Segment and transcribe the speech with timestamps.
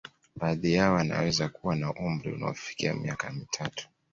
[0.35, 3.89] Baadhi yao wanaweza kuwa na umri unaofikia miaka mitatu